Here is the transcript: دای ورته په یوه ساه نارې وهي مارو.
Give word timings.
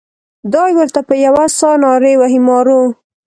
دای 0.53 0.71
ورته 0.77 0.99
په 1.07 1.15
یوه 1.25 1.45
ساه 1.57 1.75
نارې 1.83 2.13
وهي 2.19 2.39
مارو. 2.47 2.81